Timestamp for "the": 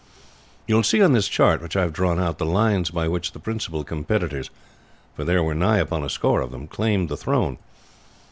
2.39-2.43, 3.33-3.39, 7.07-7.15